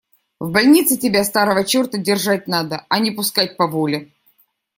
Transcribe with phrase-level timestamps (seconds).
[0.39, 4.11] В больнице тебя, старого черта, держать надо, а не пускать по воле.